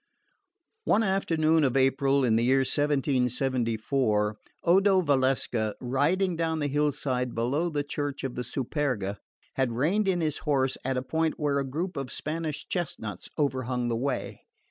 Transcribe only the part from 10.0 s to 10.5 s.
in his